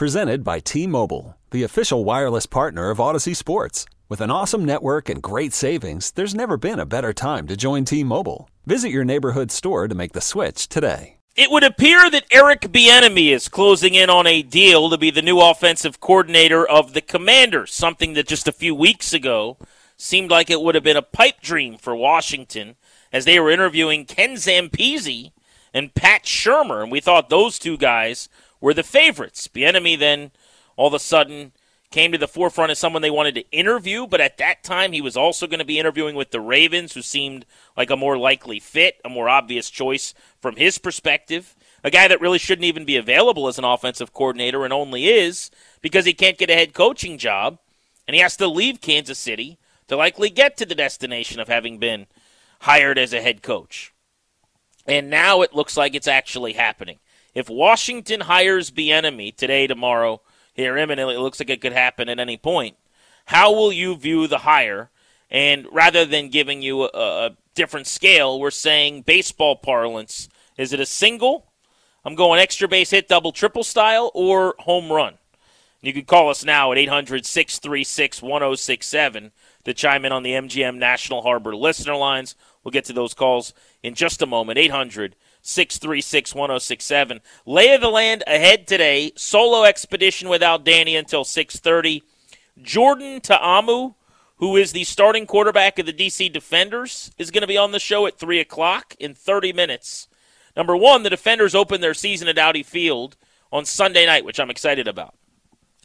Presented 0.00 0.42
by 0.42 0.60
T-Mobile, 0.60 1.36
the 1.50 1.62
official 1.62 2.06
wireless 2.06 2.46
partner 2.46 2.88
of 2.88 3.00
Odyssey 3.00 3.34
Sports. 3.34 3.84
With 4.08 4.22
an 4.22 4.30
awesome 4.30 4.64
network 4.64 5.10
and 5.10 5.22
great 5.22 5.52
savings, 5.52 6.12
there's 6.12 6.34
never 6.34 6.56
been 6.56 6.80
a 6.80 6.86
better 6.86 7.12
time 7.12 7.46
to 7.48 7.54
join 7.54 7.84
T-Mobile. 7.84 8.48
Visit 8.64 8.88
your 8.88 9.04
neighborhood 9.04 9.50
store 9.50 9.88
to 9.88 9.94
make 9.94 10.14
the 10.14 10.22
switch 10.22 10.70
today. 10.70 11.18
It 11.36 11.50
would 11.50 11.64
appear 11.64 12.10
that 12.10 12.24
Eric 12.30 12.62
Bieniemy 12.62 13.28
is 13.30 13.50
closing 13.50 13.94
in 13.94 14.08
on 14.08 14.26
a 14.26 14.40
deal 14.40 14.88
to 14.88 14.96
be 14.96 15.10
the 15.10 15.20
new 15.20 15.38
offensive 15.38 16.00
coordinator 16.00 16.66
of 16.66 16.94
the 16.94 17.02
Commanders, 17.02 17.70
something 17.70 18.14
that 18.14 18.26
just 18.26 18.48
a 18.48 18.52
few 18.52 18.74
weeks 18.74 19.12
ago 19.12 19.58
seemed 19.98 20.30
like 20.30 20.48
it 20.48 20.62
would 20.62 20.76
have 20.76 20.84
been 20.84 20.96
a 20.96 21.02
pipe 21.02 21.42
dream 21.42 21.76
for 21.76 21.94
Washington 21.94 22.76
as 23.12 23.26
they 23.26 23.38
were 23.38 23.50
interviewing 23.50 24.06
Ken 24.06 24.36
Zampese 24.36 25.32
and 25.74 25.94
Pat 25.94 26.24
Shurmur, 26.24 26.82
and 26.82 26.90
we 26.90 27.00
thought 27.00 27.28
those 27.28 27.58
two 27.58 27.76
guys 27.76 28.30
were 28.60 28.74
the 28.74 28.82
favorites. 28.82 29.48
Bieniemy 29.48 29.98
then 29.98 30.30
all 30.76 30.88
of 30.88 30.94
a 30.94 30.98
sudden 30.98 31.52
came 31.90 32.12
to 32.12 32.18
the 32.18 32.28
forefront 32.28 32.70
as 32.70 32.78
someone 32.78 33.02
they 33.02 33.10
wanted 33.10 33.34
to 33.34 33.50
interview, 33.50 34.06
but 34.06 34.20
at 34.20 34.38
that 34.38 34.62
time 34.62 34.92
he 34.92 35.00
was 35.00 35.16
also 35.16 35.46
going 35.46 35.58
to 35.58 35.64
be 35.64 35.78
interviewing 35.78 36.14
with 36.14 36.30
the 36.30 36.40
Ravens, 36.40 36.94
who 36.94 37.02
seemed 37.02 37.44
like 37.76 37.90
a 37.90 37.96
more 37.96 38.16
likely 38.16 38.60
fit, 38.60 39.00
a 39.04 39.08
more 39.08 39.28
obvious 39.28 39.70
choice 39.70 40.14
from 40.40 40.56
his 40.56 40.78
perspective. 40.78 41.56
A 41.82 41.90
guy 41.90 42.06
that 42.06 42.20
really 42.20 42.38
shouldn't 42.38 42.66
even 42.66 42.84
be 42.84 42.96
available 42.96 43.48
as 43.48 43.58
an 43.58 43.64
offensive 43.64 44.12
coordinator 44.12 44.64
and 44.64 44.72
only 44.72 45.08
is 45.08 45.50
because 45.80 46.04
he 46.04 46.12
can't 46.12 46.38
get 46.38 46.50
a 46.50 46.54
head 46.54 46.74
coaching 46.74 47.18
job 47.18 47.58
and 48.06 48.14
he 48.14 48.20
has 48.20 48.36
to 48.36 48.46
leave 48.46 48.80
Kansas 48.80 49.18
City 49.18 49.58
to 49.88 49.96
likely 49.96 50.30
get 50.30 50.56
to 50.58 50.66
the 50.66 50.74
destination 50.74 51.40
of 51.40 51.48
having 51.48 51.78
been 51.78 52.06
hired 52.60 52.98
as 52.98 53.12
a 53.12 53.20
head 53.20 53.42
coach. 53.42 53.92
And 54.86 55.10
now 55.10 55.42
it 55.42 55.54
looks 55.54 55.76
like 55.76 55.94
it's 55.94 56.08
actually 56.08 56.52
happening. 56.52 56.98
If 57.34 57.48
Washington 57.48 58.22
hires 58.22 58.70
Bieniemy 58.70 59.36
today, 59.36 59.66
tomorrow, 59.66 60.20
here 60.54 60.76
imminently. 60.76 61.14
It 61.14 61.20
looks 61.20 61.40
like 61.40 61.50
it 61.50 61.60
could 61.60 61.72
happen 61.72 62.08
at 62.08 62.18
any 62.18 62.36
point. 62.36 62.76
How 63.26 63.52
will 63.52 63.72
you 63.72 63.96
view 63.96 64.26
the 64.26 64.38
hire? 64.38 64.90
And 65.30 65.66
rather 65.70 66.04
than 66.04 66.28
giving 66.28 66.62
you 66.62 66.82
a, 66.82 66.88
a 66.94 67.36
different 67.54 67.86
scale, 67.86 68.40
we're 68.40 68.50
saying 68.50 69.02
baseball 69.02 69.56
parlance. 69.56 70.28
Is 70.56 70.72
it 70.72 70.80
a 70.80 70.86
single? 70.86 71.46
I'm 72.04 72.14
going 72.14 72.40
extra 72.40 72.66
base 72.66 72.90
hit, 72.90 73.08
double, 73.08 73.32
triple 73.32 73.62
style, 73.62 74.10
or 74.14 74.54
home 74.60 74.90
run. 74.90 75.14
You 75.82 75.92
can 75.92 76.04
call 76.04 76.28
us 76.28 76.44
now 76.44 76.72
at 76.72 76.78
800 76.78 77.24
636 77.24 78.20
1067 78.20 79.32
to 79.64 79.74
chime 79.74 80.04
in 80.04 80.12
on 80.12 80.22
the 80.22 80.32
MGM 80.32 80.76
National 80.76 81.22
Harbor 81.22 81.54
listener 81.54 81.96
lines. 81.96 82.34
We'll 82.62 82.72
get 82.72 82.84
to 82.86 82.92
those 82.92 83.14
calls 83.14 83.54
in 83.82 83.94
just 83.94 84.20
a 84.20 84.26
moment. 84.26 84.58
800 84.58 85.16
636 85.42 86.34
1067. 86.34 87.20
Lay 87.46 87.74
of 87.74 87.80
the 87.80 87.88
land 87.88 88.22
ahead 88.26 88.66
today. 88.66 89.12
Solo 89.16 89.64
expedition 89.64 90.28
without 90.28 90.64
Danny 90.64 90.96
until 90.96 91.24
630. 91.24 92.02
Jordan 92.60 93.20
Ta'amu, 93.20 93.94
who 94.36 94.56
is 94.56 94.72
the 94.72 94.84
starting 94.84 95.26
quarterback 95.26 95.78
of 95.78 95.86
the 95.86 95.92
DC 95.92 96.32
Defenders, 96.32 97.10
is 97.18 97.30
going 97.30 97.42
to 97.42 97.46
be 97.46 97.58
on 97.58 97.72
the 97.72 97.78
show 97.78 98.06
at 98.06 98.18
3 98.18 98.40
o'clock 98.40 98.94
in 98.98 99.14
30 99.14 99.52
minutes. 99.52 100.08
Number 100.56 100.76
one, 100.76 101.02
the 101.02 101.10
Defenders 101.10 101.54
open 101.54 101.80
their 101.80 101.94
season 101.94 102.28
at 102.28 102.38
Audi 102.38 102.62
Field 102.62 103.16
on 103.52 103.64
Sunday 103.64 104.06
night, 104.06 104.24
which 104.24 104.40
I'm 104.40 104.50
excited 104.50 104.88
about. 104.88 105.14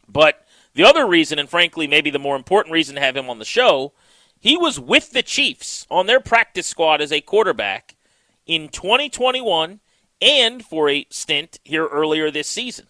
But 0.08 0.46
the 0.74 0.84
other 0.84 1.08
reason, 1.08 1.40
and 1.40 1.50
frankly, 1.50 1.88
maybe 1.88 2.10
the 2.10 2.20
more 2.20 2.36
important 2.36 2.74
reason 2.74 2.96
to 2.96 3.02
have 3.02 3.16
him 3.16 3.30
on 3.30 3.40
the 3.40 3.46
show, 3.46 3.94
he 4.40 4.58
was 4.58 4.80
with 4.80 5.12
the 5.12 5.24
Chiefs 5.24 5.88
on 5.90 6.06
their 6.06 6.20
practice 6.20 6.68
squad 6.68 7.02
as 7.02 7.12
a 7.12 7.22
quarterback 7.22 7.95
in 8.46 8.70
2021 8.70 9.80
and 10.22 10.64
for 10.66 10.90
a 10.90 11.06
stint 11.10 11.60
here 11.64 11.88
earlier 11.88 12.32
this 12.32 12.50
season. 12.50 12.88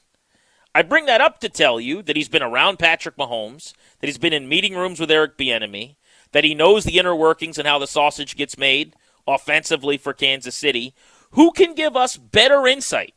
I 0.74 0.82
bring 0.82 1.06
that 1.06 1.22
up 1.22 1.40
to 1.40 1.50
tell 1.50 1.80
you 1.80 2.02
that 2.02 2.18
he's 2.18 2.30
been 2.30 2.44
around 2.44 2.80
Patrick 2.80 3.16
Mahomes, 3.16 3.74
that 4.00 4.08
he's 4.08 4.18
been 4.18 4.34
in 4.34 4.50
meeting 4.50 4.76
rooms 4.76 5.00
with 5.00 5.10
Eric 5.10 5.38
Bieniemy, 5.38 5.96
that 6.34 6.44
he 6.44 6.54
knows 6.54 6.84
the 6.84 7.00
inner 7.00 7.16
workings 7.16 7.58
and 7.58 7.68
how 7.68 7.80
the 7.80 7.88
sausage 7.88 8.36
gets 8.36 8.58
made 8.58 8.94
offensively 9.26 9.98
for 9.98 10.14
Kansas 10.14 10.56
City. 10.56 10.94
Who 11.32 11.52
can 11.52 11.74
give 11.74 11.96
us 11.96 12.18
better 12.18 12.68
insight 12.68 13.14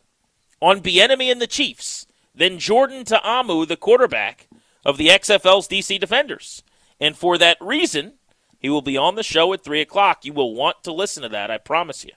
on 0.60 0.80
Bieniemy 0.80 1.30
and 1.30 1.40
the 1.40 1.48
Chiefs 1.48 2.06
than 2.34 2.60
Jordan 2.60 3.04
Ta'amu, 3.04 3.66
the 3.66 3.76
quarterback 3.76 4.48
of 4.84 4.96
the 4.96 5.08
XFL's 5.08 5.66
DC 5.66 5.98
Defenders? 5.98 6.62
And 7.00 7.16
for 7.16 7.36
that 7.38 7.58
reason, 7.60 8.14
he 8.60 8.68
will 8.68 8.82
be 8.82 8.96
on 8.96 9.16
the 9.16 9.22
show 9.22 9.52
at 9.52 9.64
3 9.64 9.80
o'clock. 9.80 10.24
You 10.24 10.32
will 10.32 10.54
want 10.54 10.82
to 10.84 10.92
listen 10.92 11.24
to 11.24 11.28
that, 11.28 11.50
I 11.50 11.58
promise 11.58 12.04
you. 12.04 12.12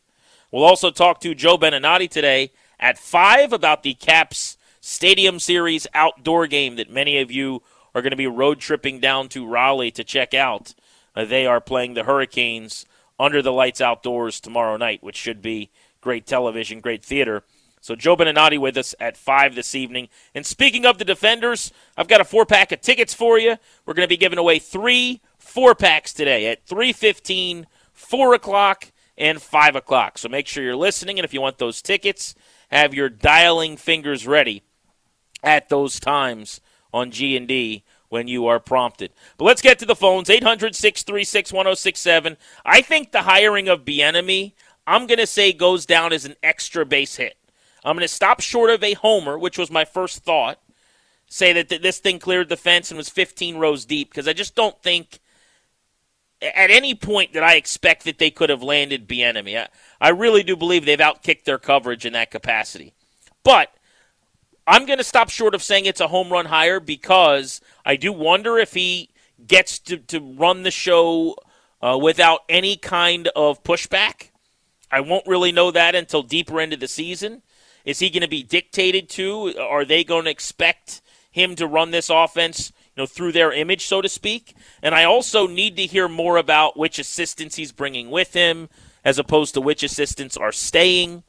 We'll 0.51 0.65
also 0.65 0.91
talk 0.91 1.21
to 1.21 1.33
Joe 1.33 1.57
Beninati 1.57 2.09
today 2.09 2.51
at 2.77 2.97
5 2.97 3.53
about 3.53 3.83
the 3.83 3.93
Caps 3.93 4.57
Stadium 4.81 5.39
Series 5.39 5.87
outdoor 5.93 6.45
game 6.45 6.75
that 6.75 6.91
many 6.91 7.19
of 7.19 7.31
you 7.31 7.63
are 7.95 8.01
going 8.01 8.11
to 8.11 8.17
be 8.17 8.27
road 8.27 8.59
tripping 8.59 8.99
down 8.99 9.29
to 9.29 9.47
Raleigh 9.47 9.91
to 9.91 10.03
check 10.03 10.33
out. 10.33 10.75
Uh, 11.15 11.23
they 11.23 11.45
are 11.45 11.61
playing 11.61 11.93
the 11.93 12.03
Hurricanes 12.03 12.85
under 13.17 13.41
the 13.41 13.53
lights 13.53 13.79
outdoors 13.79 14.41
tomorrow 14.41 14.75
night, 14.75 15.01
which 15.01 15.15
should 15.15 15.41
be 15.41 15.69
great 16.01 16.25
television, 16.25 16.81
great 16.81 17.05
theater. 17.05 17.43
So 17.79 17.95
Joe 17.95 18.17
Beninati 18.17 18.59
with 18.59 18.75
us 18.75 18.93
at 18.99 19.15
5 19.15 19.55
this 19.55 19.73
evening. 19.73 20.09
And 20.35 20.45
speaking 20.45 20.85
of 20.85 20.97
the 20.97 21.05
Defenders, 21.05 21.71
I've 21.95 22.09
got 22.09 22.19
a 22.19 22.25
four-pack 22.25 22.73
of 22.73 22.81
tickets 22.81 23.13
for 23.13 23.39
you. 23.39 23.55
We're 23.85 23.93
going 23.93 24.05
to 24.05 24.13
be 24.13 24.17
giving 24.17 24.37
away 24.37 24.59
three 24.59 25.21
four-packs 25.37 26.11
today 26.11 26.47
at 26.47 26.65
3.15, 26.67 27.67
4 27.93 28.33
o'clock, 28.33 28.91
and 29.21 29.41
5 29.41 29.77
o'clock. 29.77 30.17
So 30.17 30.27
make 30.27 30.47
sure 30.47 30.63
you're 30.63 30.75
listening, 30.75 31.19
and 31.19 31.23
if 31.23 31.33
you 31.33 31.39
want 31.39 31.59
those 31.59 31.81
tickets, 31.81 32.35
have 32.71 32.93
your 32.93 33.07
dialing 33.07 33.77
fingers 33.77 34.25
ready 34.25 34.63
at 35.43 35.69
those 35.69 35.99
times 35.99 36.59
on 36.91 37.11
G&D 37.11 37.83
when 38.09 38.27
you 38.27 38.47
are 38.47 38.59
prompted. 38.59 39.11
But 39.37 39.45
let's 39.45 39.61
get 39.61 39.77
to 39.79 39.85
the 39.85 39.95
phones, 39.95 40.27
800-636-1067. 40.27 42.35
I 42.65 42.81
think 42.81 43.11
the 43.11 43.21
hiring 43.21 43.69
of 43.69 43.85
Bieniemy, 43.85 44.53
I'm 44.87 45.05
going 45.05 45.19
to 45.19 45.27
say 45.27 45.53
goes 45.53 45.85
down 45.85 46.11
as 46.11 46.25
an 46.25 46.35
extra 46.41 46.83
base 46.83 47.17
hit. 47.17 47.37
I'm 47.85 47.95
going 47.95 48.01
to 48.01 48.13
stop 48.13 48.41
short 48.41 48.71
of 48.71 48.83
a 48.83 48.95
homer, 48.95 49.37
which 49.37 49.57
was 49.57 49.69
my 49.69 49.85
first 49.85 50.23
thought. 50.23 50.59
Say 51.27 51.53
that 51.53 51.69
this 51.69 51.99
thing 51.99 52.17
cleared 52.19 52.49
the 52.49 52.57
fence 52.57 52.89
and 52.89 52.97
was 52.97 53.07
15 53.07 53.57
rows 53.57 53.85
deep 53.85 54.09
because 54.09 54.27
I 54.27 54.33
just 54.33 54.55
don't 54.55 54.81
think– 54.81 55.19
at 56.41 56.71
any 56.71 56.95
point 56.95 57.33
did 57.33 57.43
I 57.43 57.55
expect 57.55 58.03
that 58.05 58.17
they 58.17 58.31
could 58.31 58.49
have 58.49 58.63
landed 58.63 59.07
Bieniemy. 59.07 59.57
I, 59.57 59.67
I 59.99 60.09
really 60.09 60.43
do 60.43 60.55
believe 60.55 60.85
they've 60.85 60.97
outkicked 60.97 61.43
their 61.43 61.59
coverage 61.59 62.05
in 62.05 62.13
that 62.13 62.31
capacity. 62.31 62.93
But 63.43 63.73
I'm 64.67 64.85
going 64.85 64.97
to 64.97 65.03
stop 65.03 65.29
short 65.29 65.55
of 65.55 65.63
saying 65.63 65.85
it's 65.85 66.01
a 66.01 66.07
home 66.07 66.31
run 66.31 66.45
hire 66.45 66.79
because 66.79 67.61
I 67.85 67.95
do 67.95 68.11
wonder 68.13 68.57
if 68.57 68.73
he 68.73 69.09
gets 69.45 69.79
to, 69.79 69.97
to 69.97 70.19
run 70.19 70.63
the 70.63 70.71
show 70.71 71.35
uh, 71.81 71.97
without 72.01 72.41
any 72.49 72.75
kind 72.75 73.29
of 73.35 73.63
pushback. 73.63 74.29
I 74.91 75.01
won't 75.01 75.27
really 75.27 75.51
know 75.51 75.71
that 75.71 75.95
until 75.95 76.21
deeper 76.21 76.59
into 76.59 76.77
the 76.77 76.87
season. 76.87 77.41
Is 77.85 77.99
he 77.99 78.09
going 78.09 78.21
to 78.21 78.27
be 78.27 78.43
dictated 78.43 79.09
to? 79.09 79.55
Are 79.59 79.85
they 79.85 80.03
going 80.03 80.25
to 80.25 80.31
expect 80.31 81.01
him 81.31 81.55
to 81.55 81.65
run 81.65 81.91
this 81.91 82.09
offense 82.09 82.71
you 82.95 83.03
know, 83.03 83.05
through 83.05 83.31
their 83.31 83.51
image, 83.51 83.85
so 83.85 84.01
to 84.01 84.09
speak. 84.09 84.55
And 84.81 84.93
I 84.93 85.03
also 85.03 85.47
need 85.47 85.77
to 85.77 85.85
hear 85.85 86.07
more 86.07 86.37
about 86.37 86.77
which 86.77 86.99
assistants 86.99 87.55
he's 87.55 87.71
bringing 87.71 88.11
with 88.11 88.33
him, 88.33 88.69
as 89.03 89.17
opposed 89.17 89.53
to 89.53 89.61
which 89.61 89.83
assistants 89.83 90.37
are 90.37 90.51
staying. 90.51 91.23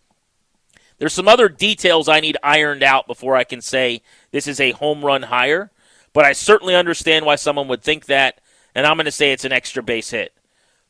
There's 0.99 1.13
some 1.13 1.29
other 1.29 1.49
details 1.49 2.09
I 2.09 2.21
need 2.21 2.37
ironed 2.43 2.83
out 2.83 3.07
before 3.07 3.37
I 3.37 3.45
can 3.45 3.61
say 3.61 4.03
this 4.31 4.47
is 4.47 4.61
a 4.61 4.73
home 4.73 5.05
run 5.05 5.23
hire, 5.25 5.71
but 6.13 6.25
I 6.25 6.33
certainly 6.33 6.75
understand 6.75 7.25
why 7.25 7.37
someone 7.37 7.69
would 7.69 7.83
think 7.83 8.07
that, 8.07 8.41
and 8.75 8.87
I'm 8.87 8.97
going 8.97 9.07
to 9.07 9.11
say 9.11 9.33
it's 9.33 9.45
an 9.45 9.53
extra 9.53 9.83
base 9.83 10.11
hit. 10.11 10.33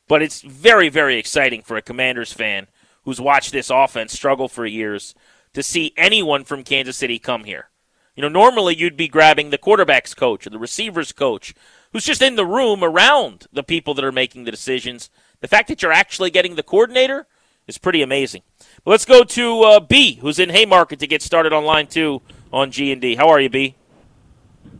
But 0.07 0.21
it's 0.21 0.41
very, 0.41 0.89
very 0.89 1.17
exciting 1.17 1.61
for 1.61 1.77
a 1.77 1.81
Commanders 1.81 2.33
fan 2.33 2.67
who's 3.05 3.21
watched 3.21 3.51
this 3.51 3.69
offense 3.69 4.13
struggle 4.13 4.47
for 4.47 4.65
years 4.65 5.15
to 5.53 5.63
see 5.63 5.93
anyone 5.95 6.43
from 6.43 6.63
Kansas 6.63 6.97
City 6.97 7.19
come 7.19 7.45
here. 7.45 7.69
You 8.15 8.21
know, 8.21 8.29
normally 8.29 8.75
you'd 8.75 8.97
be 8.97 9.07
grabbing 9.07 9.49
the 9.49 9.57
quarterback's 9.57 10.13
coach 10.13 10.45
or 10.45 10.51
the 10.51 10.59
receiver's 10.59 11.11
coach 11.11 11.53
who's 11.91 12.05
just 12.05 12.21
in 12.21 12.35
the 12.35 12.45
room 12.45 12.83
around 12.83 13.47
the 13.51 13.63
people 13.63 13.93
that 13.95 14.05
are 14.05 14.11
making 14.11 14.43
the 14.43 14.51
decisions. 14.51 15.09
The 15.41 15.47
fact 15.47 15.67
that 15.69 15.81
you're 15.81 15.91
actually 15.91 16.29
getting 16.29 16.55
the 16.55 16.63
coordinator 16.63 17.25
is 17.67 17.77
pretty 17.77 18.01
amazing. 18.01 18.43
But 18.83 18.91
let's 18.91 19.05
go 19.05 19.23
to 19.23 19.61
uh, 19.61 19.79
B, 19.79 20.15
who's 20.15 20.37
in 20.37 20.49
Haymarket 20.49 20.99
to 20.99 21.07
get 21.07 21.21
started 21.21 21.53
on 21.53 21.65
line 21.65 21.87
two 21.87 22.21
on 22.51 22.71
G 22.71 22.91
and 22.91 23.01
D. 23.01 23.15
How 23.15 23.29
are 23.29 23.39
you, 23.39 23.49
B? 23.49 23.75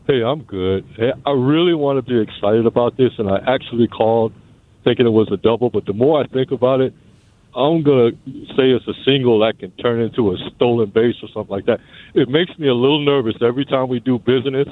Hey, 0.05 0.21
I'm 0.21 0.43
good. 0.43 0.85
I 1.25 1.31
really 1.31 1.73
want 1.73 1.97
to 1.97 2.01
be 2.01 2.19
excited 2.19 2.65
about 2.65 2.97
this, 2.97 3.13
and 3.17 3.29
I 3.29 3.37
actually 3.47 3.87
called 3.87 4.33
thinking 4.83 5.07
it 5.07 5.11
was 5.11 5.31
a 5.31 5.37
double. 5.37 5.69
But 5.69 5.85
the 5.85 5.93
more 5.93 6.21
I 6.21 6.27
think 6.27 6.51
about 6.51 6.81
it, 6.81 6.93
I'm 7.55 7.83
gonna 7.83 8.11
say 8.55 8.71
it's 8.71 8.87
a 8.87 8.93
single 9.05 9.39
that 9.39 9.59
can 9.59 9.71
turn 9.71 10.01
into 10.01 10.31
a 10.31 10.37
stolen 10.55 10.89
base 10.89 11.15
or 11.21 11.29
something 11.29 11.51
like 11.51 11.65
that. 11.65 11.79
It 12.13 12.29
makes 12.29 12.57
me 12.57 12.67
a 12.67 12.73
little 12.73 13.03
nervous 13.03 13.35
every 13.41 13.65
time 13.65 13.89
we 13.89 13.99
do 13.99 14.17
business 14.19 14.67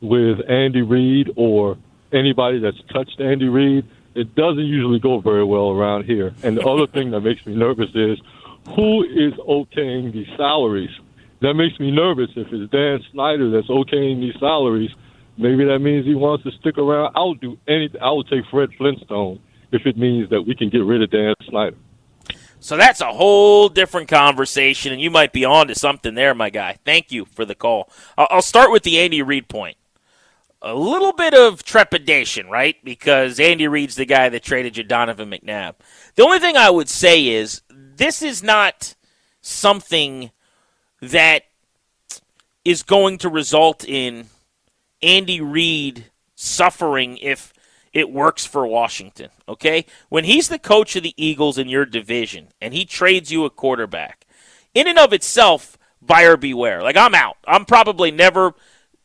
with 0.00 0.38
Andy 0.48 0.82
Reid 0.82 1.32
or 1.36 1.76
anybody 2.12 2.58
that's 2.60 2.80
touched 2.92 3.20
Andy 3.20 3.48
Reid. 3.48 3.84
It 4.14 4.34
doesn't 4.34 4.64
usually 4.64 5.00
go 5.00 5.20
very 5.20 5.44
well 5.44 5.70
around 5.70 6.04
here. 6.04 6.34
And 6.42 6.56
the 6.56 6.66
other 6.66 6.86
thing 6.86 7.10
that 7.10 7.20
makes 7.20 7.44
me 7.44 7.54
nervous 7.54 7.90
is 7.94 8.18
who 8.74 9.02
is 9.02 9.34
okaying 9.34 10.12
these 10.12 10.28
salaries? 10.36 10.90
That 11.40 11.54
makes 11.54 11.78
me 11.78 11.90
nervous. 11.90 12.30
If 12.36 12.52
it's 12.52 12.70
Dan 12.70 13.00
Snyder 13.12 13.50
that's 13.50 13.68
okaying 13.68 14.20
these 14.20 14.38
salaries, 14.40 14.90
maybe 15.36 15.64
that 15.66 15.80
means 15.80 16.06
he 16.06 16.14
wants 16.14 16.44
to 16.44 16.52
stick 16.52 16.78
around. 16.78 17.12
I'll 17.16 17.34
do 17.34 17.58
anything. 17.68 18.00
I 18.00 18.10
will 18.10 18.24
take 18.24 18.46
Fred 18.50 18.70
Flintstone 18.78 19.40
if 19.72 19.84
it 19.84 19.98
means 19.98 20.30
that 20.30 20.42
we 20.42 20.54
can 20.54 20.70
get 20.70 20.84
rid 20.84 21.02
of 21.02 21.10
Dan 21.10 21.34
Snyder. 21.48 21.76
So 22.64 22.78
that's 22.78 23.02
a 23.02 23.12
whole 23.12 23.68
different 23.68 24.08
conversation, 24.08 24.90
and 24.90 24.98
you 24.98 25.10
might 25.10 25.34
be 25.34 25.44
on 25.44 25.68
to 25.68 25.74
something 25.74 26.14
there, 26.14 26.34
my 26.34 26.48
guy. 26.48 26.78
Thank 26.82 27.12
you 27.12 27.26
for 27.26 27.44
the 27.44 27.54
call. 27.54 27.90
I'll 28.16 28.40
start 28.40 28.70
with 28.70 28.84
the 28.84 28.98
Andy 29.00 29.20
Reid 29.20 29.48
point. 29.48 29.76
A 30.62 30.74
little 30.74 31.12
bit 31.12 31.34
of 31.34 31.62
trepidation, 31.62 32.48
right? 32.48 32.82
Because 32.82 33.38
Andy 33.38 33.68
Reid's 33.68 33.96
the 33.96 34.06
guy 34.06 34.30
that 34.30 34.42
traded 34.42 34.78
you 34.78 34.82
Donovan 34.82 35.28
McNabb. 35.28 35.74
The 36.14 36.24
only 36.24 36.38
thing 36.38 36.56
I 36.56 36.70
would 36.70 36.88
say 36.88 37.26
is 37.26 37.60
this 37.68 38.22
is 38.22 38.42
not 38.42 38.94
something 39.42 40.30
that 41.02 41.42
is 42.64 42.82
going 42.82 43.18
to 43.18 43.28
result 43.28 43.84
in 43.86 44.28
Andy 45.02 45.42
Reid 45.42 46.06
suffering 46.34 47.18
if 47.18 47.52
it 47.94 48.10
works 48.10 48.44
for 48.44 48.66
Washington, 48.66 49.30
okay? 49.48 49.86
When 50.08 50.24
he's 50.24 50.48
the 50.48 50.58
coach 50.58 50.96
of 50.96 51.04
the 51.04 51.14
Eagles 51.16 51.56
in 51.56 51.68
your 51.68 51.86
division 51.86 52.48
and 52.60 52.74
he 52.74 52.84
trades 52.84 53.30
you 53.30 53.44
a 53.44 53.50
quarterback, 53.50 54.26
in 54.74 54.88
and 54.88 54.98
of 54.98 55.12
itself, 55.12 55.78
buyer 56.02 56.36
beware. 56.36 56.82
Like, 56.82 56.96
I'm 56.96 57.14
out. 57.14 57.36
I'm 57.46 57.64
probably 57.64 58.10
never 58.10 58.54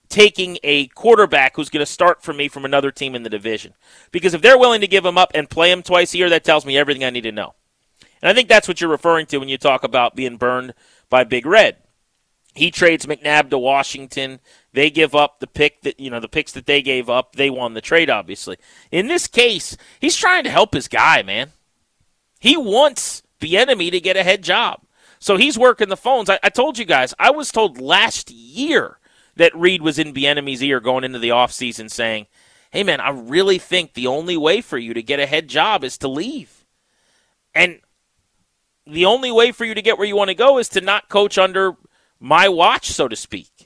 taking 0.09 0.57
a 0.63 0.87
quarterback 0.87 1.55
who's 1.55 1.69
going 1.69 1.85
to 1.85 1.91
start 1.91 2.23
for 2.23 2.33
me 2.33 2.47
from 2.47 2.65
another 2.65 2.91
team 2.91 3.13
in 3.13 3.21
the 3.21 3.29
division. 3.29 3.75
Because 4.11 4.33
if 4.33 4.41
they're 4.41 4.57
willing 4.57 4.81
to 4.81 4.87
give 4.87 5.05
him 5.05 5.19
up 5.19 5.31
and 5.35 5.47
play 5.47 5.71
him 5.71 5.83
twice 5.83 6.15
a 6.15 6.17
year, 6.17 6.29
that 6.31 6.43
tells 6.43 6.65
me 6.65 6.77
everything 6.77 7.03
I 7.03 7.11
need 7.11 7.21
to 7.21 7.31
know. 7.31 7.53
And 8.21 8.29
I 8.29 8.33
think 8.33 8.49
that's 8.49 8.67
what 8.67 8.81
you're 8.81 8.89
referring 8.89 9.27
to 9.27 9.37
when 9.37 9.49
you 9.49 9.59
talk 9.59 9.83
about 9.83 10.15
being 10.15 10.37
burned 10.37 10.73
by 11.09 11.23
Big 11.23 11.45
Red. 11.45 11.77
He 12.55 12.71
trades 12.71 13.05
McNabb 13.05 13.51
to 13.51 13.59
Washington. 13.59 14.39
They 14.71 14.89
give 14.89 15.15
up 15.15 15.39
the 15.39 15.47
pick 15.47 15.81
that 15.81 15.99
you 15.99 16.09
know 16.09 16.19
the 16.19 16.27
picks 16.27 16.51
that 16.51 16.65
they 16.65 16.81
gave 16.81 17.09
up. 17.09 17.35
They 17.35 17.49
won 17.49 17.73
the 17.73 17.81
trade, 17.81 18.09
obviously. 18.09 18.57
In 18.91 19.07
this 19.07 19.27
case, 19.27 19.75
he's 19.99 20.15
trying 20.15 20.43
to 20.43 20.49
help 20.51 20.73
his 20.73 20.87
guy, 20.87 21.23
man. 21.23 21.51
He 22.39 22.55
wants 22.55 23.23
Bieniemy 23.41 23.91
to 23.91 23.99
get 23.99 24.17
a 24.17 24.23
head 24.23 24.43
job, 24.43 24.81
so 25.17 25.37
he's 25.37 25.57
working 25.57 25.89
the 25.89 25.97
phones. 25.97 26.29
I, 26.29 26.39
I 26.43 26.49
told 26.49 26.77
you 26.77 26.85
guys, 26.85 27.13
I 27.17 27.31
was 27.31 27.51
told 27.51 27.81
last 27.81 28.29
year 28.29 28.99
that 29.35 29.55
Reid 29.55 29.81
was 29.81 29.97
in 29.97 30.13
Bieniemy's 30.13 30.61
ear 30.61 30.79
going 30.79 31.03
into 31.03 31.19
the 31.19 31.29
offseason 31.29 31.89
saying, 31.89 32.27
"Hey, 32.69 32.83
man, 32.83 33.01
I 33.01 33.09
really 33.09 33.57
think 33.57 33.93
the 33.93 34.07
only 34.07 34.37
way 34.37 34.61
for 34.61 34.77
you 34.77 34.93
to 34.93 35.01
get 35.01 35.19
a 35.19 35.25
head 35.25 35.47
job 35.47 35.83
is 35.83 35.97
to 35.99 36.07
leave." 36.07 36.65
And 37.55 37.79
the 38.85 39.05
only 39.05 39.31
way 39.31 39.51
for 39.51 39.65
you 39.65 39.73
to 39.73 39.81
get 39.81 39.97
where 39.97 40.07
you 40.07 40.15
want 40.15 40.29
to 40.29 40.35
go 40.35 40.59
is 40.59 40.69
to 40.69 40.81
not 40.81 41.09
coach 41.09 41.37
under 41.37 41.75
my 42.19 42.47
watch, 42.49 42.91
so 42.91 43.07
to 43.07 43.15
speak. 43.15 43.58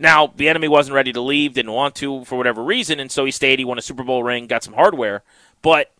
Now, 0.00 0.26
Bieniemy 0.26 0.70
wasn't 0.70 0.94
ready 0.94 1.12
to 1.12 1.20
leave, 1.20 1.52
didn't 1.52 1.72
want 1.72 1.94
to 1.96 2.24
for 2.24 2.38
whatever 2.38 2.64
reason, 2.64 2.98
and 2.98 3.12
so 3.12 3.26
he 3.26 3.30
stayed. 3.30 3.58
He 3.58 3.66
won 3.66 3.78
a 3.78 3.82
Super 3.82 4.02
Bowl 4.02 4.24
ring, 4.24 4.46
got 4.46 4.64
some 4.64 4.72
hardware. 4.72 5.22
But 5.60 5.92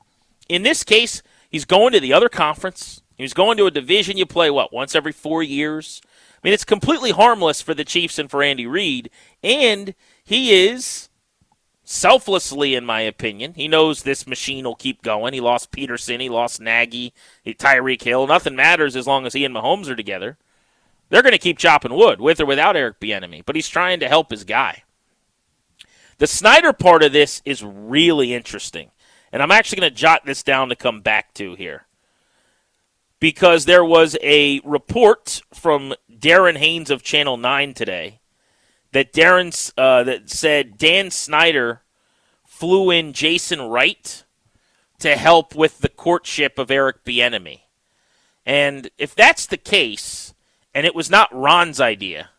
in 0.48 0.62
this 0.62 0.82
case, 0.82 1.22
he's 1.50 1.66
going 1.66 1.92
to 1.92 2.00
the 2.00 2.14
other 2.14 2.30
conference. 2.30 3.02
He's 3.18 3.34
going 3.34 3.58
to 3.58 3.66
a 3.66 3.70
division 3.70 4.16
you 4.16 4.24
play, 4.24 4.50
what, 4.50 4.72
once 4.72 4.94
every 4.94 5.12
four 5.12 5.42
years? 5.42 6.00
I 6.08 6.38
mean, 6.42 6.54
it's 6.54 6.64
completely 6.64 7.10
harmless 7.10 7.60
for 7.60 7.74
the 7.74 7.84
Chiefs 7.84 8.18
and 8.18 8.30
for 8.30 8.42
Andy 8.42 8.66
Reid, 8.66 9.10
and 9.44 9.94
he 10.24 10.66
is 10.66 11.10
selflessly, 11.84 12.74
in 12.74 12.86
my 12.86 13.02
opinion. 13.02 13.52
He 13.52 13.68
knows 13.68 14.02
this 14.02 14.26
machine 14.26 14.64
will 14.64 14.76
keep 14.76 15.02
going. 15.02 15.34
He 15.34 15.40
lost 15.42 15.72
Pederson, 15.72 16.20
he 16.20 16.30
lost 16.30 16.58
Nagy, 16.58 17.12
Tyreek 17.44 18.00
Hill. 18.02 18.26
Nothing 18.26 18.56
matters 18.56 18.96
as 18.96 19.06
long 19.06 19.26
as 19.26 19.34
he 19.34 19.44
and 19.44 19.54
Mahomes 19.54 19.90
are 19.90 19.96
together. 19.96 20.38
They're 21.10 21.22
going 21.22 21.32
to 21.32 21.38
keep 21.38 21.58
chopping 21.58 21.94
wood 21.94 22.20
with 22.20 22.40
or 22.40 22.46
without 22.46 22.76
Eric 22.76 23.00
Bieniemy, 23.00 23.44
but 23.44 23.56
he's 23.56 23.68
trying 23.68 24.00
to 24.00 24.08
help 24.08 24.30
his 24.30 24.44
guy. 24.44 24.84
The 26.18 26.26
Snyder 26.26 26.72
part 26.72 27.02
of 27.02 27.12
this 27.12 27.42
is 27.44 27.62
really 27.62 28.32
interesting, 28.32 28.90
and 29.32 29.42
I'm 29.42 29.50
actually 29.50 29.80
going 29.80 29.90
to 29.90 29.96
jot 29.96 30.24
this 30.24 30.42
down 30.42 30.68
to 30.68 30.76
come 30.76 31.00
back 31.00 31.34
to 31.34 31.54
here 31.54 31.86
because 33.18 33.66
there 33.66 33.84
was 33.84 34.16
a 34.22 34.60
report 34.64 35.42
from 35.52 35.94
Darren 36.10 36.56
Haynes 36.56 36.90
of 36.90 37.02
Channel 37.02 37.36
9 37.36 37.74
today 37.74 38.20
that 38.92 39.12
Darren 39.12 39.72
uh, 39.76 40.02
that 40.04 40.30
said 40.30 40.78
Dan 40.78 41.10
Snyder 41.10 41.82
flew 42.44 42.90
in 42.90 43.12
Jason 43.12 43.62
Wright 43.62 44.24
to 44.98 45.16
help 45.16 45.54
with 45.54 45.78
the 45.78 45.88
courtship 45.88 46.58
of 46.58 46.70
Eric 46.70 47.04
Bieniemy. 47.04 47.60
And 48.44 48.90
if 48.98 49.14
that's 49.14 49.46
the 49.46 49.56
case, 49.56 50.34
and 50.74 50.86
it 50.86 50.94
was 50.94 51.10
not 51.10 51.34
Ron's 51.34 51.80
idea. 51.80 52.30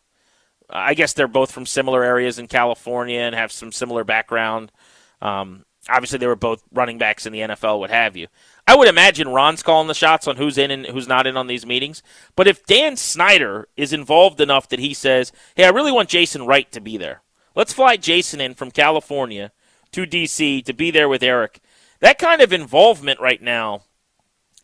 I 0.70 0.94
guess 0.94 1.12
they're 1.12 1.28
both 1.28 1.52
from 1.52 1.66
similar 1.66 2.02
areas 2.02 2.38
in 2.38 2.46
California 2.46 3.20
and 3.20 3.34
have 3.34 3.52
some 3.52 3.72
similar 3.72 4.04
background. 4.04 4.72
Um, 5.20 5.66
obviously, 5.88 6.18
they 6.18 6.26
were 6.26 6.34
both 6.34 6.62
running 6.72 6.98
backs 6.98 7.26
in 7.26 7.32
the 7.32 7.40
NFL, 7.40 7.78
what 7.78 7.90
have 7.90 8.16
you. 8.16 8.28
I 8.66 8.76
would 8.76 8.88
imagine 8.88 9.28
Ron's 9.28 9.62
calling 9.62 9.88
the 9.88 9.94
shots 9.94 10.26
on 10.26 10.36
who's 10.36 10.56
in 10.56 10.70
and 10.70 10.86
who's 10.86 11.08
not 11.08 11.26
in 11.26 11.36
on 11.36 11.46
these 11.46 11.66
meetings. 11.66 12.02
But 12.36 12.48
if 12.48 12.64
Dan 12.64 12.96
Snyder 12.96 13.68
is 13.76 13.92
involved 13.92 14.40
enough 14.40 14.68
that 14.70 14.78
he 14.78 14.94
says, 14.94 15.30
hey, 15.56 15.64
I 15.64 15.70
really 15.70 15.92
want 15.92 16.08
Jason 16.08 16.46
Wright 16.46 16.70
to 16.72 16.80
be 16.80 16.96
there, 16.96 17.22
let's 17.54 17.72
fly 17.72 17.96
Jason 17.96 18.40
in 18.40 18.54
from 18.54 18.70
California 18.70 19.52
to 19.92 20.06
D.C. 20.06 20.62
to 20.62 20.72
be 20.72 20.90
there 20.90 21.08
with 21.08 21.22
Eric. 21.22 21.60
That 22.00 22.18
kind 22.18 22.40
of 22.40 22.52
involvement 22.52 23.20
right 23.20 23.42
now 23.42 23.82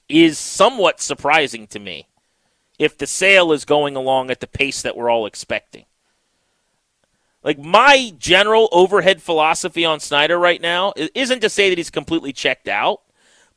is 0.09 0.39
somewhat 0.39 1.01
surprising 1.01 1.67
to 1.69 1.79
me 1.79 2.08
if 2.79 2.97
the 2.97 3.07
sale 3.07 3.53
is 3.53 3.65
going 3.65 3.97
along 3.97 4.31
at 4.31 4.41
the 4.41 4.47
pace 4.47 4.83
that 4.83 4.97
we're 4.97 5.11
all 5.11 5.27
expecting. 5.27 5.85
Like 7.43 7.59
my 7.59 8.13
general 8.19 8.69
overhead 8.73 9.23
philosophy 9.23 9.85
on 9.85 10.01
Snyder 10.01 10.39
right 10.39 10.61
now 10.61 10.93
isn't 10.97 11.41
to 11.41 11.49
say 11.49 11.69
that 11.69 11.79
he's 11.79 11.91
completely 11.91 12.33
checked 12.33 12.69
out, 12.69 13.03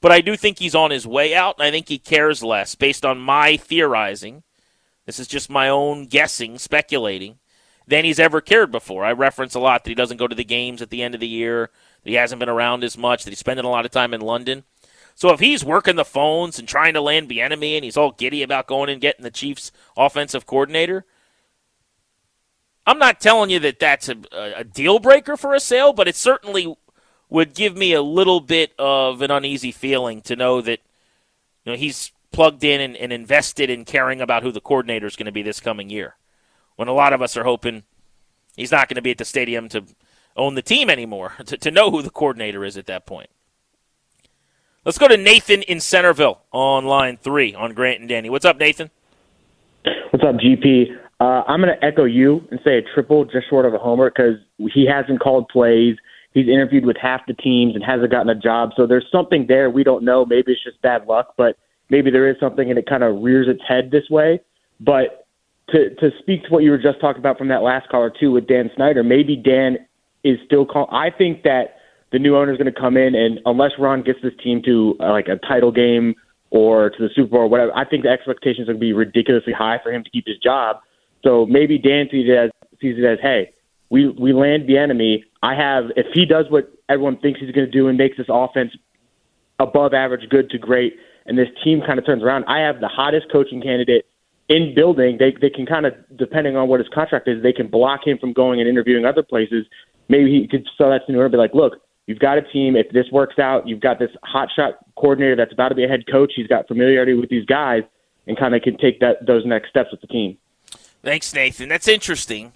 but 0.02 0.12
I 0.12 0.22
do 0.22 0.36
think 0.36 0.60
he's 0.60 0.76
on 0.76 0.92
his 0.92 1.06
way 1.06 1.36
out, 1.36 1.56
and 1.58 1.64
I 1.66 1.72
think 1.72 1.88
he 1.88 1.98
cares 1.98 2.44
less 2.44 2.76
based 2.76 3.06
on 3.06 3.20
my 3.20 3.58
theorizing. 3.58 4.44
This 5.06 5.20
is 5.20 5.28
just 5.28 5.50
my 5.50 5.68
own 5.68 6.06
guessing, 6.06 6.58
speculating, 6.58 7.40
than 7.88 8.06
he's 8.06 8.20
ever 8.20 8.40
cared 8.40 8.72
before. 8.72 9.04
I 9.04 9.12
reference 9.12 9.56
a 9.56 9.60
lot 9.60 9.84
that 9.84 9.90
he 9.90 9.96
doesn't 9.96 10.18
go 10.18 10.28
to 10.28 10.36
the 10.36 10.44
games 10.44 10.82
at 10.82 10.90
the 10.90 11.02
end 11.02 11.14
of 11.14 11.20
the 11.20 11.28
year, 11.28 11.70
that 12.04 12.10
he 12.10 12.16
hasn't 12.16 12.40
been 12.40 12.50
around 12.50 12.84
as 12.84 12.98
much, 12.98 13.24
that 13.24 13.32
he's 13.32 13.40
spending 13.40 13.66
a 13.66 13.70
lot 13.70 13.86
of 13.86 13.92
time 13.92 14.14
in 14.14 14.22
London. 14.22 14.64
So 15.16 15.30
if 15.30 15.40
he's 15.40 15.64
working 15.64 15.96
the 15.96 16.06
phones 16.06 16.58
and 16.58 16.68
trying 16.68 16.94
to 16.94 17.02
land 17.02 17.30
Bieniemy 17.30 17.76
and 17.76 17.84
he's 17.84 17.98
all 17.98 18.12
giddy 18.12 18.44
about 18.44 18.68
going 18.68 18.90
and 18.90 19.02
getting 19.02 19.24
the 19.24 19.32
Chiefs 19.32 19.72
offensive 19.96 20.46
coordinator, 20.46 21.06
I'm 22.86 23.00
not 23.00 23.20
telling 23.22 23.50
you 23.50 23.60
that 23.60 23.80
that's 23.80 24.10
a, 24.10 24.18
a 24.32 24.64
deal 24.64 25.00
breaker 25.00 25.38
for 25.38 25.54
a 25.54 25.60
sale, 25.60 25.94
but 25.94 26.08
it 26.08 26.16
certainly 26.16 26.76
would 27.30 27.54
give 27.54 27.78
me 27.78 27.94
a 27.94 28.02
little 28.02 28.42
bit 28.42 28.74
of 28.78 29.22
an 29.22 29.32
uneasy 29.32 29.72
feeling 29.72 30.22
to 30.22 30.36
know 30.36 30.62
that 30.62 30.80
you 31.64 31.72
know 31.72 31.78
he's 31.78 32.12
plugged 32.32 32.64
in 32.64 32.82
and, 32.82 32.98
and 32.98 33.14
invested 33.14 33.70
in 33.70 33.86
caring 33.86 34.22
about 34.22 34.44
who 34.44 34.52
the 34.52 34.62
coordinator 34.62 35.06
is 35.06 35.16
going 35.16 35.26
to 35.26 35.32
be 35.32 35.44
this 35.44 35.60
coming 35.60 35.90
year. 35.90 36.16
When 36.76 36.88
a 36.88 36.94
lot 36.94 37.14
of 37.14 37.22
us 37.22 37.38
are 37.38 37.44
hoping 37.44 37.84
he's 38.56 38.72
not 38.72 38.88
going 38.88 38.96
to 38.96 39.02
be 39.02 39.12
at 39.12 39.18
the 39.18 39.26
stadium 39.26 39.70
to 39.70 39.84
own 40.36 40.56
the 40.56 40.62
team 40.62 40.90
anymore, 40.90 41.34
to, 41.46 41.58
to 41.58 41.72
know 41.72 41.92
who 41.92 42.02
the 42.02 42.10
coordinator 42.10 42.66
is 42.66 42.78
at 42.78 42.88
that 42.88 43.06
point. 43.06 43.30
Let's 44.84 44.98
go 44.98 45.08
to 45.08 45.18
Nathan 45.18 45.62
in 45.62 45.80
Centerville 45.80 46.42
on 46.52 46.86
line 46.86 47.18
three 47.18 47.54
on 47.54 47.74
Grant 47.74 48.00
and 48.00 48.10
Danny. 48.10 48.32
What's 48.32 48.46
up, 48.46 48.58
Nathan? 48.58 48.90
What's 50.10 50.26
up, 50.26 50.38
GP? 50.38 50.88
Uh, 51.20 51.44
I'm 51.48 51.62
going 51.62 51.72
to 51.72 51.86
echo 51.86 52.06
you 52.06 52.42
and 52.50 52.60
say 52.64 52.80
a 52.80 52.82
triple 52.82 53.26
just 53.26 53.48
short 53.48 53.68
of 53.68 53.76
a 53.76 53.78
homer 53.78 54.10
because 54.10 54.38
he 54.74 54.88
hasn't 54.88 55.20
called 55.20 55.50
plays. 55.50 55.98
He's 56.34 56.48
interviewed 56.48 56.84
with 56.84 56.98
half 57.00 57.22
the 57.28 57.36
teams 57.36 57.76
and 57.76 57.84
hasn't 57.84 58.10
gotten 58.10 58.30
a 58.30 58.36
job. 58.36 58.72
So 58.76 58.88
there's 58.88 59.06
something 59.12 59.46
there 59.46 59.70
we 59.70 59.84
don't 59.84 60.04
know. 60.04 60.26
Maybe 60.26 60.54
it's 60.54 60.64
just 60.64 60.82
bad 60.82 61.06
luck, 61.06 61.36
but 61.38 61.58
maybe 61.92 62.10
there 62.10 62.28
is 62.28 62.38
something 62.40 62.68
and 62.68 62.80
it 62.80 62.88
kind 62.88 63.04
of 63.04 63.22
rears 63.22 63.48
its 63.48 63.62
head 63.68 63.92
this 63.92 64.10
way. 64.10 64.42
But 64.80 65.28
to 65.70 65.94
to 65.94 66.10
speak 66.18 66.46
to 66.46 66.50
what 66.50 66.64
you 66.64 66.72
were 66.72 66.80
just 66.80 67.00
talking 67.00 67.20
about 67.20 67.38
from 67.38 67.50
that 67.50 67.62
last 67.62 67.88
caller 67.90 68.12
too 68.20 68.32
with 68.32 68.48
Dan 68.48 68.72
Snyder, 68.76 69.04
maybe 69.04 69.36
Dan 69.36 69.78
is 70.24 70.40
still 70.48 70.66
call. 70.66 70.90
I 70.92 71.12
think 71.12 71.44
that 71.44 71.76
the 72.12 72.20
new 72.20 72.36
owner 72.38 72.52
is 72.52 72.58
going 72.58 72.72
to 72.72 72.80
come 72.80 72.98
in, 72.98 73.16
and 73.16 73.40
unless 73.46 73.72
Ron 73.80 74.04
gets 74.04 74.20
this 74.22 74.34
team 74.44 74.62
to 74.64 74.98
uh, 75.00 75.12
like 75.12 75.28
a 75.28 75.38
title 75.38 75.72
game 75.72 76.16
or 76.50 76.90
to 76.90 76.98
the 77.00 77.10
Super 77.16 77.32
Bowl 77.32 77.42
or 77.42 77.48
whatever, 77.48 77.76
I 77.76 77.86
think 77.86 78.04
the 78.04 78.10
expectations 78.10 78.68
are 78.68 78.74
going 78.74 78.80
to 78.80 78.86
be 78.86 78.94
ridiculously 78.94 79.54
high 79.54 79.80
for 79.82 79.92
him 79.92 80.04
to 80.04 80.10
keep 80.10 80.28
his 80.28 80.38
job. 80.38 80.78
So 81.24 81.46
maybe 81.46 81.78
Dan 81.78 82.08
sees 82.12 82.28
it 82.28 82.38
as 82.38 82.52
sees 82.82 82.98
it 82.98 83.06
as, 83.06 83.20
hey, 83.22 83.54
we 83.90 84.10
we 84.10 84.34
land 84.34 84.68
Bieniemy. 84.68 85.24
I 85.44 85.56
have 85.56 85.86
if 85.96 86.08
he 86.14 86.26
does 86.26 86.46
what 86.50 86.72
everyone 86.90 87.18
thinks 87.18 87.40
he's 87.40 87.52
going 87.52 87.66
to 87.66 87.72
do 87.72 87.88
and 87.88 87.98
makes 87.98 88.18
this 88.18 88.28
offense 88.30 88.72
above 89.60 89.94
average, 89.94 90.30
good 90.30 90.50
to 90.50 90.58
great, 90.58 90.96
and 91.26 91.38
this 91.38 91.50
team 91.64 91.82
kind 91.86 92.00
of 92.00 92.06
turns 92.06 92.24
around. 92.24 92.46
I 92.46 92.60
have 92.60 92.80
the 92.80 92.88
hottest 92.88 93.32
coaching 93.32 93.62
candidate 93.62 94.06
in 94.50 94.74
building. 94.76 95.18
They 95.18 95.34
they 95.40 95.50
can 95.50 95.66
kind 95.66 95.86
of 95.86 95.94
depending 96.18 96.58
on 96.58 96.68
what 96.68 96.80
his 96.80 96.90
contract 96.90 97.28
is, 97.28 97.42
they 97.42 97.54
can 97.54 97.68
block 97.68 98.06
him 98.06 98.18
from 98.18 98.34
going 98.34 98.60
and 98.60 98.68
interviewing 98.68 99.06
other 99.06 99.24
places. 99.24 99.66
Maybe 100.10 100.30
he 100.32 100.48
could 100.48 100.68
sell 100.78 100.90
that 100.90 101.06
to 101.06 101.12
New 101.12 101.20
York 101.20 101.28
and 101.28 101.32
be 101.32 101.38
like, 101.38 101.54
look, 101.54 101.82
you've 102.12 102.20
got 102.20 102.38
a 102.38 102.42
team. 102.42 102.76
If 102.76 102.90
this 102.90 103.06
works 103.10 103.40
out, 103.40 103.66
you've 103.66 103.80
got 103.80 103.98
this 103.98 104.12
hotshot 104.36 104.74
coordinator 104.98 105.38
that's 105.38 105.54
about 105.54 105.70
to 105.70 105.76
be 105.76 105.86
a 105.86 105.88
head 105.88 106.06
coach. 106.12 106.34
He's 106.36 106.48
got 106.48 106.68
familiarity 106.68 107.14
with 107.14 107.30
these 107.30 107.46
guys 107.46 107.84
and 108.28 108.38
kind 108.38 108.54
of 108.54 108.62
can 108.62 108.78
take 108.78 109.00
that 109.00 109.26
those 109.26 109.46
next 109.46 109.70
steps 109.70 109.92
with 109.92 110.02
the 110.02 110.08
team. 110.08 110.38
Thanks, 111.02 111.34
Nathan. 111.34 111.70
That's 111.70 111.88
interesting. 111.88 112.52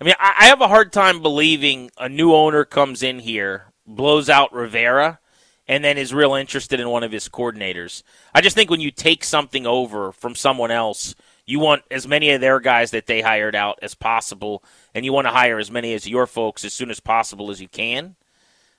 I 0.00 0.04
mean, 0.04 0.14
I 0.20 0.34
I 0.38 0.44
have 0.44 0.60
a 0.60 0.68
hard 0.68 0.92
time 0.92 1.20
believing 1.20 1.90
a 1.98 2.08
new 2.08 2.32
owner 2.32 2.64
comes 2.64 3.02
in 3.02 3.18
here, 3.18 3.72
blows 3.88 4.30
out 4.30 4.52
Rivera, 4.52 5.18
and 5.66 5.82
then 5.82 5.98
is 5.98 6.14
real 6.14 6.34
interested 6.34 6.78
in 6.78 6.88
one 6.88 7.02
of 7.02 7.10
his 7.10 7.28
coordinators. 7.28 8.04
I 8.32 8.40
just 8.40 8.54
think 8.54 8.70
when 8.70 8.80
you 8.80 8.92
take 8.92 9.24
something 9.24 9.66
over 9.66 10.12
from 10.12 10.36
someone 10.36 10.70
else, 10.70 11.16
you 11.44 11.58
want 11.58 11.82
as 11.90 12.06
many 12.06 12.30
of 12.30 12.40
their 12.40 12.60
guys 12.60 12.92
that 12.92 13.06
they 13.06 13.20
hired 13.20 13.56
out 13.56 13.80
as 13.82 13.96
possible, 13.96 14.62
and 14.94 15.04
you 15.04 15.12
want 15.12 15.26
to 15.26 15.32
hire 15.32 15.58
as 15.58 15.72
many 15.72 15.92
as 15.92 16.08
your 16.08 16.28
folks 16.28 16.64
as 16.64 16.72
soon 16.72 16.88
as 16.88 17.00
possible 17.00 17.50
as 17.50 17.60
you 17.60 17.66
can. 17.66 18.14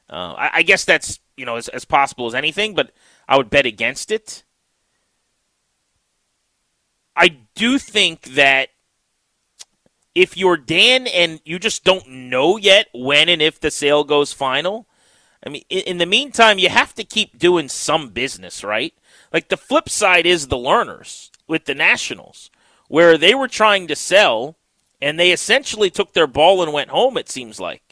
Uh, 0.09 0.33
I, 0.37 0.49
I, 0.55 0.61
guess 0.63 0.85
that's 0.85 1.19
you 1.37 1.45
know 1.45 1.55
as, 1.55 1.69
as 1.69 1.85
possible 1.85 2.27
as 2.27 2.35
anything, 2.35 2.75
but 2.75 2.91
I 3.27 3.37
would 3.37 3.49
bet 3.49 3.65
against 3.65 4.11
it. 4.11 4.43
I 7.15 7.37
do 7.55 7.77
think 7.77 8.23
that 8.33 8.69
if 10.15 10.37
you're 10.37 10.57
Dan 10.57 11.07
and 11.07 11.39
you 11.45 11.59
just 11.59 11.83
don't 11.83 12.07
know 12.07 12.57
yet 12.57 12.87
when 12.93 13.29
and 13.29 13.41
if 13.41 13.59
the 13.59 13.71
sale 13.71 14.03
goes 14.03 14.33
final, 14.33 14.87
I 15.45 15.49
mean, 15.49 15.63
in 15.69 15.97
the 15.97 16.05
meantime, 16.05 16.59
you 16.59 16.69
have 16.69 16.93
to 16.95 17.03
keep 17.03 17.37
doing 17.37 17.69
some 17.69 18.09
business, 18.09 18.63
right? 18.63 18.93
Like 19.31 19.49
the 19.49 19.57
flip 19.57 19.89
side 19.89 20.25
is 20.25 20.47
the 20.47 20.55
Lerners 20.55 21.31
with 21.47 21.65
the 21.65 21.75
Nationals, 21.75 22.49
where 22.87 23.17
they 23.17 23.35
were 23.35 23.47
trying 23.47 23.87
to 23.87 23.95
sell 23.95 24.57
and 25.01 25.19
they 25.19 25.31
essentially 25.31 25.89
took 25.89 26.13
their 26.13 26.27
ball 26.27 26.63
and 26.63 26.71
went 26.71 26.89
home, 26.89 27.17
it 27.17 27.29
seems 27.29 27.59
like, 27.59 27.82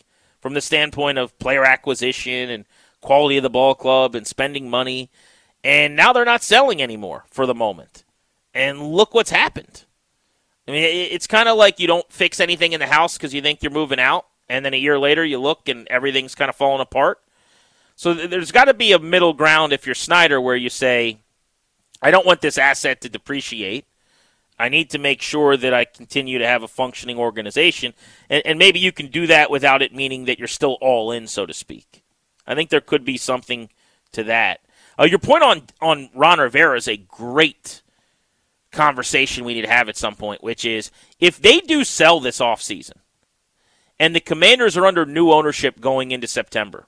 from 0.42 0.54
the 0.54 0.62
standpoint 0.62 1.18
of 1.18 1.38
player 1.40 1.64
acquisition 1.64 2.50
and 2.50 2.66
quality 3.00 3.38
of 3.38 3.44
the 3.44 3.50
ball 3.50 3.76
club 3.76 4.16
and 4.16 4.28
spending 4.28 4.70
money. 4.70 5.10
And 5.64 5.96
now 5.96 6.12
they're 6.12 6.26
not 6.26 6.44
selling 6.44 6.82
anymore 6.82 7.26
for 7.30 7.46
the 7.46 7.56
moment. 7.56 8.04
And 8.54 8.82
look 8.82 9.14
what's 9.14 9.30
happened. 9.30 9.86
I 10.68 10.72
mean, 10.72 10.84
it's 10.84 11.28
kind 11.28 11.50
of 11.50 11.58
like 11.58 11.80
you 11.80 11.88
don't 11.88 12.12
fix 12.12 12.40
anything 12.40 12.74
in 12.74 12.80
the 12.80 12.88
house 12.88 13.18
because 13.18 13.34
you 13.34 13.42
think 13.42 13.62
you're 13.62 13.72
moving 13.72 14.00
out, 14.00 14.26
and 14.48 14.64
then 14.64 14.74
a 14.74 14.78
year 14.78 15.00
later 15.00 15.26
you 15.26 15.40
look 15.40 15.68
and 15.68 15.88
everything's 15.88 16.36
kind 16.36 16.50
of 16.50 16.56
falling 16.56 16.82
apart. 16.82 17.20
So 17.96 18.14
there's 18.14 18.52
got 18.52 18.66
to 18.66 18.74
be 18.74 18.94
a 18.94 19.00
middle 19.00 19.34
ground 19.34 19.74
if 19.74 19.86
you're 19.86 19.96
Snyder 19.96 20.40
where 20.40 20.56
you 20.56 20.70
say, 20.70 21.18
I 22.02 22.12
don't 22.12 22.26
want 22.26 22.42
this 22.42 22.58
asset 22.58 23.02
to 23.02 23.10
depreciate. 23.10 23.86
I 24.62 24.70
need 24.70 24.92
to 24.92 25.00
make 25.00 25.24
sure 25.24 25.58
that 25.58 25.74
I 25.74 25.86
continue 25.86 26.38
to 26.38 26.46
have 26.46 26.62
a 26.62 26.68
functioning 26.68 27.18
organization. 27.18 27.94
And, 28.30 28.46
and 28.46 28.60
maybe 28.60 28.80
you 28.80 28.92
can 28.92 29.08
do 29.08 29.26
that 29.26 29.50
without 29.50 29.82
it 29.82 29.94
meaning 29.94 30.26
that 30.26 30.38
you're 30.38 30.48
still 30.48 30.78
all 30.82 31.12
in, 31.12 31.26
so 31.28 31.48
to 31.48 31.54
speak. 31.54 32.04
I 32.46 32.54
think 32.54 32.70
there 32.70 32.80
could 32.80 33.04
be 33.04 33.18
something 33.18 33.70
to 34.12 34.24
that. 34.26 34.62
Uh, 35.00 35.06
your 35.06 35.18
point 35.18 35.44
on, 35.44 35.64
on 35.82 36.10
Ron 36.14 36.40
Rivera 36.40 36.78
is 36.78 36.88
a 36.88 36.98
great 36.98 37.82
conversation 38.72 39.46
we 39.46 39.56
need 39.56 39.64
to 39.64 39.68
have 39.68 39.90
at 39.90 39.98
some 39.98 40.16
point, 40.16 40.44
which 40.44 40.64
is 40.64 40.92
if 41.20 41.42
they 41.42 41.60
do 41.60 41.84
sell 41.84 42.20
this 42.20 42.40
offseason 42.40 42.98
and 44.00 44.16
the 44.16 44.20
commanders 44.20 44.78
are 44.78 44.86
under 44.86 45.08
new 45.08 45.32
ownership 45.32 45.82
going 45.82 46.12
into 46.12 46.28
September, 46.28 46.86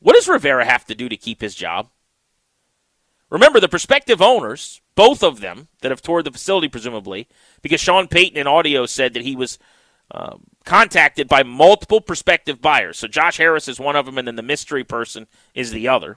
what 0.00 0.14
does 0.14 0.28
Rivera 0.28 0.64
have 0.64 0.84
to 0.86 0.94
do 0.96 1.08
to 1.08 1.16
keep 1.16 1.40
his 1.40 1.54
job? 1.54 1.88
Remember, 3.30 3.60
the 3.60 3.68
prospective 3.68 4.22
owners, 4.22 4.80
both 4.94 5.22
of 5.22 5.40
them 5.40 5.68
that 5.82 5.90
have 5.90 6.02
toured 6.02 6.24
the 6.24 6.30
facility, 6.30 6.68
presumably, 6.68 7.28
because 7.62 7.80
Sean 7.80 8.08
Payton 8.08 8.38
in 8.38 8.46
audio 8.46 8.86
said 8.86 9.14
that 9.14 9.22
he 9.22 9.36
was 9.36 9.58
um, 10.10 10.44
contacted 10.64 11.28
by 11.28 11.42
multiple 11.42 12.00
prospective 12.00 12.62
buyers. 12.62 12.98
So 12.98 13.06
Josh 13.06 13.36
Harris 13.36 13.68
is 13.68 13.78
one 13.78 13.96
of 13.96 14.06
them, 14.06 14.16
and 14.16 14.26
then 14.26 14.36
the 14.36 14.42
mystery 14.42 14.84
person 14.84 15.26
is 15.54 15.72
the 15.72 15.88
other. 15.88 16.16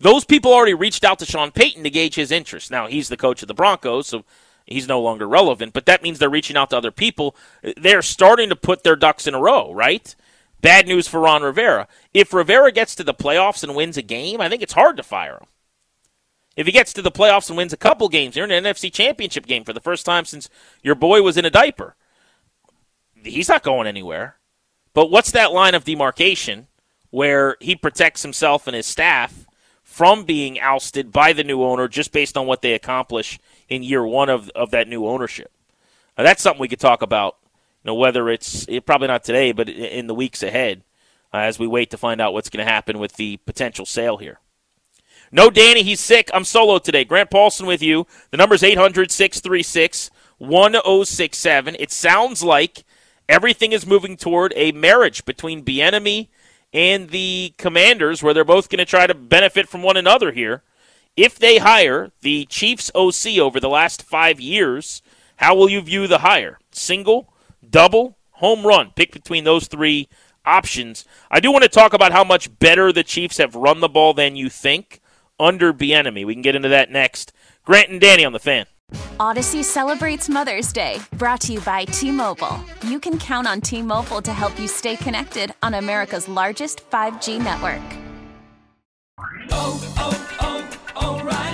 Those 0.00 0.24
people 0.24 0.52
already 0.52 0.74
reached 0.74 1.04
out 1.04 1.18
to 1.20 1.26
Sean 1.26 1.50
Payton 1.50 1.84
to 1.84 1.90
gauge 1.90 2.16
his 2.16 2.30
interest. 2.30 2.70
Now, 2.70 2.86
he's 2.86 3.08
the 3.08 3.16
coach 3.16 3.40
of 3.40 3.48
the 3.48 3.54
Broncos, 3.54 4.08
so 4.08 4.24
he's 4.66 4.86
no 4.86 5.00
longer 5.00 5.26
relevant, 5.26 5.72
but 5.72 5.86
that 5.86 6.02
means 6.02 6.18
they're 6.18 6.28
reaching 6.28 6.56
out 6.56 6.70
to 6.70 6.76
other 6.76 6.90
people. 6.90 7.34
They're 7.76 8.02
starting 8.02 8.50
to 8.50 8.56
put 8.56 8.82
their 8.82 8.96
ducks 8.96 9.26
in 9.26 9.34
a 9.34 9.40
row, 9.40 9.72
right? 9.72 10.14
Bad 10.64 10.88
news 10.88 11.06
for 11.06 11.20
Ron 11.20 11.42
Rivera. 11.42 11.86
If 12.14 12.32
Rivera 12.32 12.72
gets 12.72 12.94
to 12.94 13.04
the 13.04 13.12
playoffs 13.12 13.62
and 13.62 13.74
wins 13.74 13.98
a 13.98 14.02
game, 14.02 14.40
I 14.40 14.48
think 14.48 14.62
it's 14.62 14.72
hard 14.72 14.96
to 14.96 15.02
fire 15.02 15.34
him. 15.34 15.46
If 16.56 16.64
he 16.64 16.72
gets 16.72 16.94
to 16.94 17.02
the 17.02 17.12
playoffs 17.12 17.50
and 17.50 17.58
wins 17.58 17.74
a 17.74 17.76
couple 17.76 18.08
games, 18.08 18.34
you're 18.34 18.46
in 18.46 18.50
an 18.50 18.64
NFC 18.64 18.90
championship 18.90 19.44
game 19.44 19.64
for 19.64 19.74
the 19.74 19.80
first 19.80 20.06
time 20.06 20.24
since 20.24 20.48
your 20.82 20.94
boy 20.94 21.20
was 21.20 21.36
in 21.36 21.44
a 21.44 21.50
diaper. 21.50 21.96
He's 23.22 23.50
not 23.50 23.62
going 23.62 23.86
anywhere. 23.86 24.36
But 24.94 25.10
what's 25.10 25.32
that 25.32 25.52
line 25.52 25.74
of 25.74 25.84
demarcation 25.84 26.68
where 27.10 27.58
he 27.60 27.76
protects 27.76 28.22
himself 28.22 28.66
and 28.66 28.74
his 28.74 28.86
staff 28.86 29.44
from 29.82 30.24
being 30.24 30.58
ousted 30.58 31.12
by 31.12 31.34
the 31.34 31.44
new 31.44 31.62
owner 31.62 31.88
just 31.88 32.10
based 32.10 32.38
on 32.38 32.46
what 32.46 32.62
they 32.62 32.72
accomplish 32.72 33.38
in 33.68 33.82
year 33.82 34.06
one 34.06 34.30
of, 34.30 34.48
of 34.54 34.70
that 34.70 34.88
new 34.88 35.06
ownership. 35.06 35.52
Now, 36.16 36.24
that's 36.24 36.42
something 36.42 36.62
we 36.62 36.68
could 36.68 36.80
talk 36.80 37.02
about, 37.02 37.36
you 37.84 37.90
know, 37.90 37.94
whether 37.94 38.28
it's 38.30 38.66
probably 38.86 39.08
not 39.08 39.24
today, 39.24 39.52
but 39.52 39.68
in 39.68 40.06
the 40.06 40.14
weeks 40.14 40.42
ahead 40.42 40.82
uh, 41.34 41.38
as 41.38 41.58
we 41.58 41.66
wait 41.66 41.90
to 41.90 41.98
find 41.98 42.20
out 42.20 42.32
what's 42.32 42.48
going 42.48 42.64
to 42.64 42.72
happen 42.72 42.98
with 42.98 43.14
the 43.14 43.36
potential 43.38 43.84
sale 43.84 44.16
here. 44.16 44.40
No, 45.30 45.50
Danny, 45.50 45.82
he's 45.82 46.00
sick. 46.00 46.30
I'm 46.32 46.44
solo 46.44 46.78
today. 46.78 47.04
Grant 47.04 47.30
Paulson 47.30 47.66
with 47.66 47.82
you. 47.82 48.06
The 48.30 48.36
number's 48.36 48.62
800 48.62 49.10
636 49.10 50.10
1067. 50.38 51.76
It 51.78 51.90
sounds 51.90 52.42
like 52.42 52.84
everything 53.28 53.72
is 53.72 53.86
moving 53.86 54.16
toward 54.16 54.52
a 54.56 54.72
marriage 54.72 55.24
between 55.24 55.64
Bieniemy 55.64 56.28
and 56.72 57.10
the 57.10 57.54
Commanders, 57.58 58.22
where 58.22 58.32
they're 58.32 58.44
both 58.44 58.68
going 58.68 58.78
to 58.78 58.84
try 58.84 59.06
to 59.06 59.14
benefit 59.14 59.68
from 59.68 59.82
one 59.82 59.96
another 59.96 60.32
here. 60.32 60.62
If 61.16 61.38
they 61.38 61.58
hire 61.58 62.10
the 62.22 62.46
Chiefs 62.46 62.90
OC 62.94 63.38
over 63.38 63.60
the 63.60 63.68
last 63.68 64.02
five 64.02 64.40
years, 64.40 65.02
how 65.36 65.54
will 65.54 65.68
you 65.68 65.80
view 65.80 66.06
the 66.06 66.18
hire? 66.18 66.58
Single, 66.72 67.32
double, 67.70 68.18
home 68.32 68.66
run? 68.66 68.92
Pick 68.94 69.12
between 69.12 69.44
those 69.44 69.66
three 69.66 70.08
options. 70.44 71.04
I 71.30 71.40
do 71.40 71.50
want 71.50 71.64
to 71.64 71.68
talk 71.68 71.92
about 71.92 72.12
how 72.12 72.24
much 72.24 72.56
better 72.58 72.92
the 72.92 73.04
Chiefs 73.04 73.38
have 73.38 73.54
run 73.54 73.80
the 73.80 73.88
ball 73.88 74.14
than 74.14 74.36
you 74.36 74.48
think 74.48 75.00
under 75.38 75.72
Bieniemy. 75.72 76.24
We 76.24 76.34
can 76.34 76.42
get 76.42 76.54
into 76.54 76.68
that 76.68 76.90
next. 76.90 77.32
Grant 77.64 77.90
and 77.90 78.00
Danny 78.00 78.24
on 78.24 78.32
the 78.32 78.38
fan. 78.38 78.66
Odyssey 79.18 79.62
celebrates 79.62 80.28
Mother's 80.28 80.72
Day, 80.72 81.00
brought 81.12 81.40
to 81.42 81.54
you 81.54 81.60
by 81.60 81.84
T 81.86 82.10
Mobile. 82.10 82.60
You 82.84 83.00
can 83.00 83.18
count 83.18 83.46
on 83.46 83.60
T 83.60 83.82
Mobile 83.82 84.22
to 84.22 84.32
help 84.32 84.58
you 84.58 84.68
stay 84.68 84.96
connected 84.96 85.54
on 85.62 85.74
America's 85.74 86.28
largest 86.28 86.88
5G 86.90 87.42
network. 87.42 87.82
Oh, 89.50 89.94
oh, 89.98 90.78
oh, 90.96 91.20
O'Reilly. 91.20 91.53